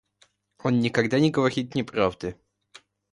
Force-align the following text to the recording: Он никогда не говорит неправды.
Он 0.63 0.79
никогда 0.79 1.19
не 1.19 1.29
говорит 1.29 1.75
неправды. 1.75 2.35